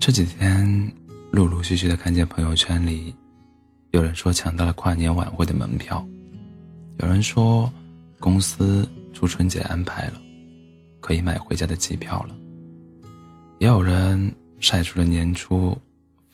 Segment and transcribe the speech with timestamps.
[0.00, 0.92] 这几天
[1.30, 3.14] 陆陆续续的看见朋友圈里，
[3.90, 6.06] 有人说抢到了跨年晚会的门票，
[6.98, 7.70] 有人说
[8.18, 10.20] 公司出春节安排了，
[11.00, 12.34] 可以买回家的机票了，
[13.58, 15.76] 也有人晒出了年初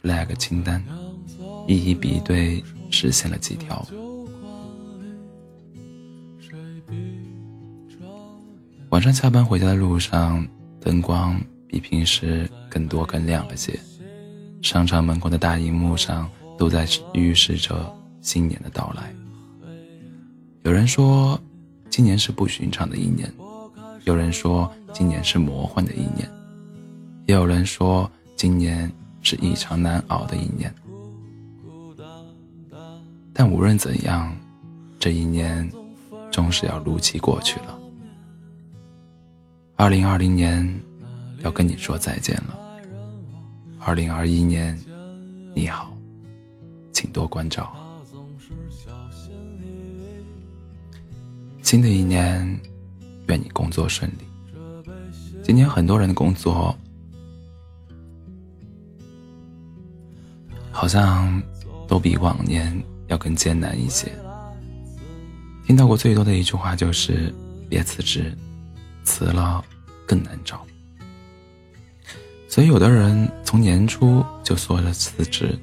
[0.03, 0.83] flag 清单，
[1.67, 3.85] 一一比对实现了几条。
[8.91, 10.47] 晚上下班回家的路上，
[10.81, 11.41] 灯光
[11.75, 13.77] 比平时更多更亮了些。
[14.63, 19.13] 商场门口的大荧幕上都在预示着新年的到来。
[20.63, 21.37] 有人说，
[21.91, 23.29] 今年是不寻常的一年；
[24.05, 26.29] 有人说，今年是魔幻的一年；
[27.27, 30.73] 也有人说，今年是异常难熬的一年。
[33.33, 34.33] 但无论怎样，
[35.01, 35.69] 这一年
[36.31, 37.77] 终是要如期过去了。
[39.75, 40.81] 二零二零年，
[41.45, 42.59] 要跟你说再见了。
[43.79, 44.77] 二零二一年，
[45.55, 45.95] 你好，
[46.91, 47.73] 请多关照。
[51.63, 52.61] 新的一年，
[53.29, 54.25] 愿你工作顺利。
[55.43, 56.75] 今年很多人的工作，
[60.73, 61.43] 好像
[61.87, 64.11] 都比往年要更艰难一些。
[65.67, 67.33] 听到过最多的一句话就是
[67.69, 68.35] ：“别辞职。”
[69.05, 69.63] 辞了
[70.07, 70.67] 更难找，
[72.55, 75.59] 所以有的人从年初就说着辞职，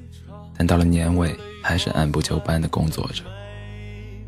[0.54, 3.22] 但到了年尾还是按部就班的工作着；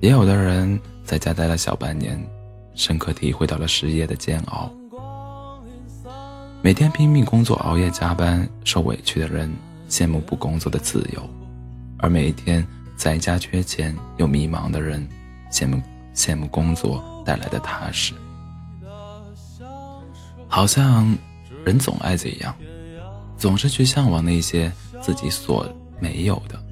[0.01, 2.19] 也有的人在家待了小半年，
[2.75, 4.73] 深刻体会到了失业的煎熬。
[6.63, 9.53] 每天拼命工作、熬夜加班、受委屈的人
[9.91, 11.21] 羡慕不工作的自由，
[11.99, 15.07] 而每一天在家缺钱又迷茫的人
[15.53, 15.79] 羡慕
[16.15, 18.15] 羡慕工作带来的踏实。
[20.49, 21.15] 好像
[21.65, 22.55] 人总爱这样，
[23.39, 24.71] 总是去向往那些
[25.03, 25.67] 自己所
[25.99, 26.63] 没有的，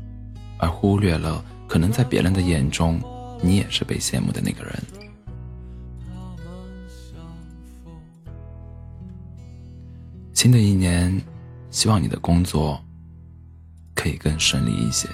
[0.58, 3.00] 而忽略了可能在别人的眼中，
[3.40, 4.82] 你也是被羡慕的那个人。
[10.34, 11.20] 新的一年，
[11.70, 12.78] 希望你的工作
[13.94, 15.08] 可以更顺利一些，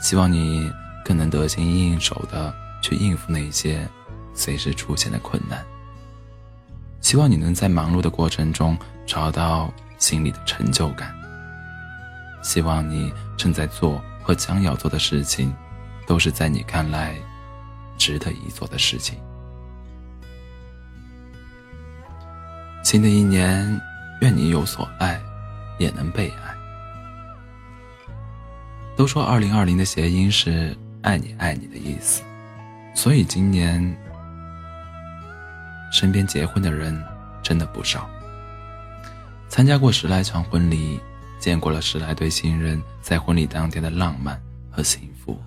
[0.00, 0.70] 希望你
[1.04, 2.52] 更能得心应手的
[2.82, 3.86] 去应付那些
[4.34, 5.64] 随时出现的困难。
[7.04, 11.14] 希望你能在忙碌的过程中找到心里的成就感。
[12.42, 15.52] 希望你正在做和将要做的事情，
[16.06, 17.14] 都是在你看来
[17.98, 19.18] 值得一做的事情。
[22.82, 23.78] 新的一年，
[24.22, 25.20] 愿你有所爱，
[25.78, 26.54] 也能被爱。
[28.96, 32.22] 都说二零二零的谐音是“爱你爱你”的意思，
[32.94, 33.94] 所以今年。
[35.94, 37.00] 身边结婚的人
[37.40, 38.10] 真的不少，
[39.48, 40.98] 参加过十来场婚礼，
[41.38, 45.38] 见过了十来对新人在婚礼当天的浪漫和幸福。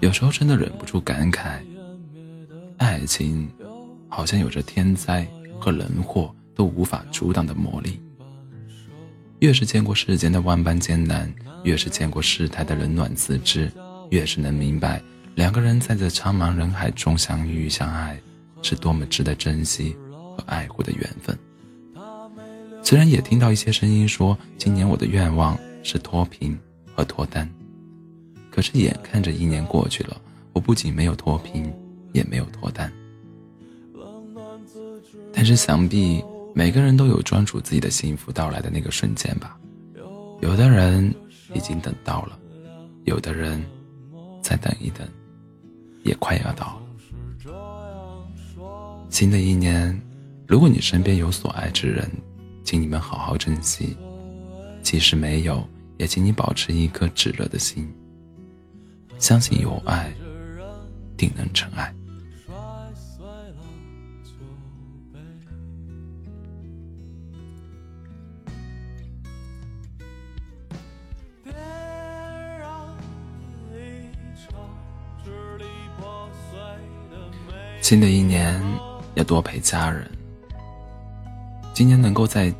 [0.00, 1.58] 有时候真的忍不住感慨，
[2.78, 3.46] 爱情
[4.08, 5.28] 好像有着天灾
[5.60, 8.00] 和人祸都无法阻挡的魔力。
[9.40, 11.30] 越是见过世间的万般艰难，
[11.62, 13.70] 越是见过世态的冷暖自知，
[14.08, 15.02] 越是能明白
[15.34, 18.18] 两个人在这苍茫人海中相遇相爱。
[18.62, 21.38] 是多么值得珍惜和爱护的缘分。
[22.82, 26.56] 虽然也听到一些声音说，今年我的愿望是脱贫
[26.94, 27.48] 和脱单，
[28.50, 30.20] 可是眼看着一年过去了，
[30.52, 31.72] 我不仅没有脱贫，
[32.12, 32.92] 也没有脱单。
[35.32, 36.24] 但是想必
[36.54, 39.58] 每个人都有专属自己的幸福到来的那个瞬间吧。
[40.40, 41.12] 有的人
[41.54, 42.38] 已经等到了，
[43.04, 43.62] 有的人
[44.40, 45.06] 再等一等，
[46.04, 46.85] 也快要到了。
[49.08, 49.98] 新的一年，
[50.46, 52.10] 如果你身边有所爱之人，
[52.62, 53.96] 请你们好好珍惜；
[54.82, 57.90] 即使没有，也请你保持一颗炙热的心，
[59.18, 60.12] 相信有爱，
[61.16, 61.90] 定能成爱。
[77.80, 78.85] 新的一年。
[79.16, 80.08] 要多陪家人。
[81.74, 82.54] 今年能够在，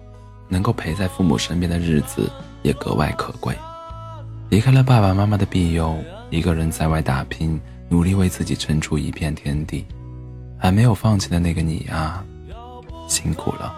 [0.49, 2.31] 能够陪在父母身边的日子
[2.63, 3.57] 也格外可贵。
[4.49, 5.97] 离开了爸爸妈妈的庇佑，
[6.31, 9.87] 一个人在外打拼，努力为自己撑出一片天地。
[10.59, 12.25] 还没有放弃的那个你啊，
[13.09, 13.75] 辛苦了。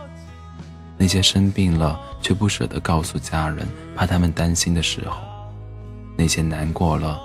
[0.96, 3.66] 那些生病了却不舍得告诉家人，
[3.96, 5.16] 怕他们担心的时候；
[6.16, 7.20] 那些难过了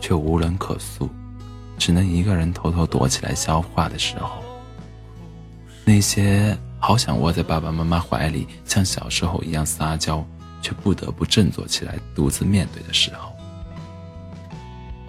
[0.00, 1.08] 却无人可诉，
[1.78, 4.43] 只能一个人偷偷躲起来消化的时候。
[5.86, 10.24] 那些好想窝在爸爸妈妈怀里，像小时候一样撒娇，
[10.62, 13.30] 却不得不振作起来，独自面对的时候。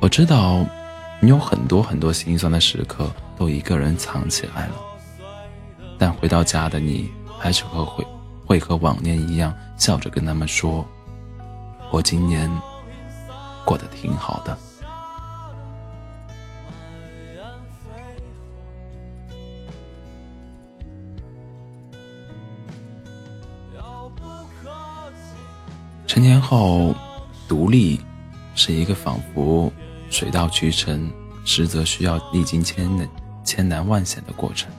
[0.01, 0.65] 我知道，
[1.21, 4.75] 你有很多很多心酸的时刻都一个人藏起来了，
[5.97, 8.05] 但回到家的你，还是会会
[8.45, 10.85] 会和往年一样，笑着跟他们说
[11.89, 12.51] ：“我今年
[13.63, 14.57] 过得挺好的。”
[26.15, 26.95] 成年后，
[27.45, 27.99] 独立
[28.55, 29.69] 是一个仿佛
[30.09, 31.11] 水到渠成，
[31.43, 33.09] 实则需要历经千难
[33.43, 34.71] 千难万险的过程。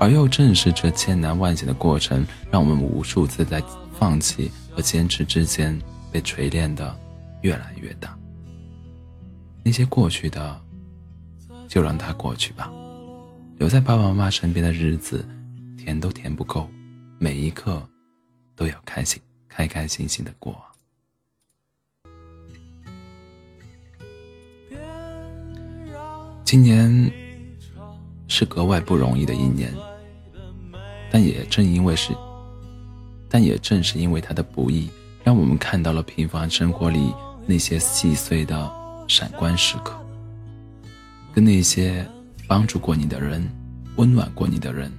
[0.00, 3.62] 而又正是这千难万险的过程，让我们无数次在
[3.96, 6.98] 放弃和坚持之间被锤炼的
[7.42, 8.18] 越来越大。
[9.62, 10.60] 那些过去的，
[11.68, 12.68] 就让它过去吧。
[13.58, 15.24] 留在爸爸妈妈身边的日子，
[15.76, 16.68] 填都填不够，
[17.20, 17.80] 每一刻
[18.56, 19.22] 都要开心。
[19.58, 20.56] 开开心心的过。
[26.44, 27.12] 今年
[28.28, 29.74] 是格外不容易的一年，
[31.10, 32.14] 但也正因为是，
[33.28, 34.88] 但也正是因为它的不易，
[35.24, 37.12] 让我们看到了平凡生活里
[37.44, 38.72] 那些细碎的
[39.08, 39.92] 闪光时刻，
[41.34, 42.06] 跟那些
[42.46, 43.44] 帮助过你的人、
[43.96, 44.92] 温暖过你的人、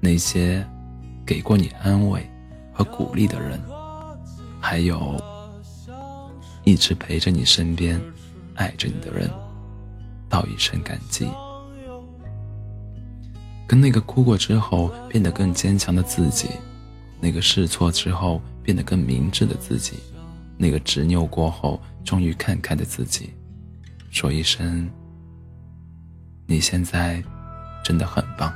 [0.00, 0.66] 那些
[1.24, 2.28] 给过你安慰
[2.72, 3.60] 和鼓励的人。
[4.60, 5.20] 还有
[6.64, 8.00] 一直陪着你身边、
[8.54, 9.28] 爱着你的人，
[10.28, 11.28] 道一声感激。
[13.66, 16.50] 跟那个哭过之后变得更坚强的自己，
[17.20, 19.96] 那个试错之后变得更明智的自己，
[20.58, 23.32] 那个执拗过后终于看开的自己，
[24.10, 24.90] 说一声：
[26.46, 27.22] 你现在
[27.82, 28.52] 真的很棒。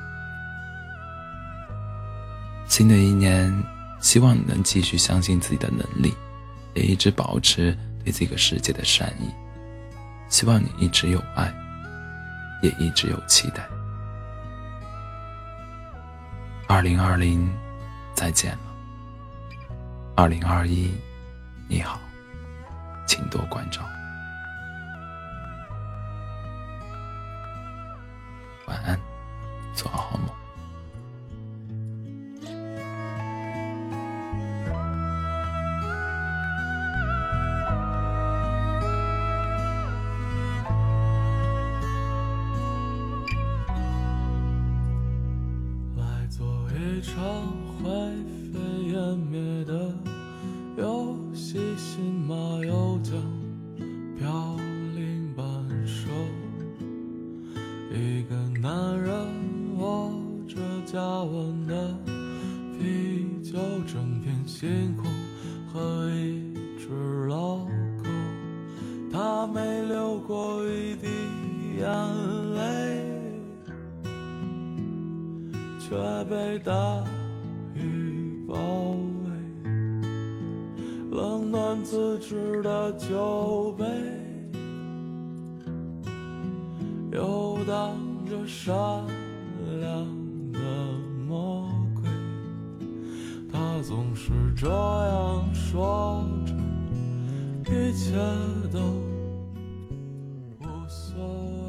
[2.69, 3.51] 新的一年。
[4.01, 6.15] 希望你能继续相信自己的能力，
[6.75, 9.33] 也一直保持对这个世界的善意。
[10.29, 11.53] 希望你一直有爱，
[12.63, 13.67] 也一直有期待。
[16.67, 17.51] 二零二零，
[18.15, 18.59] 再见了。
[20.17, 20.93] 二零二一，
[21.69, 22.01] 你好，
[23.07, 23.83] 请多关照。
[28.67, 28.99] 晚安，
[47.15, 47.23] 场
[47.79, 47.85] 灰
[48.53, 48.59] 飞
[48.91, 49.95] 烟灭的
[50.77, 52.35] 游戏，新马
[52.67, 53.15] 又将
[54.19, 54.57] 飘
[54.97, 55.47] 零半
[55.87, 56.11] 生。
[57.93, 59.15] 一个男人
[59.79, 60.11] 握
[60.49, 61.97] 着加温的
[62.81, 65.05] 啤酒，整片星空
[65.73, 67.59] 和一只老
[68.03, 68.11] 狗，
[69.13, 71.07] 他没流过一滴
[71.79, 71.87] 眼
[72.57, 73.04] 泪。
[75.95, 77.05] 却被大
[77.73, 78.57] 雨包
[79.23, 79.31] 围，
[81.13, 83.85] 冷暖自知的酒杯，
[87.13, 87.97] 游荡
[88.29, 88.75] 着善
[89.79, 90.05] 良
[90.53, 90.59] 的
[91.29, 92.03] 魔鬼。
[93.53, 98.17] 他总是这样说着，一切
[98.73, 99.04] 都。